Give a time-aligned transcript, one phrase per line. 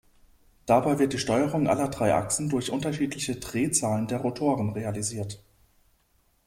[0.65, 5.43] Dabei wird die Steuerung aller drei Achsen durch unterschiedliche Drehzahlen der Rotoren realisiert.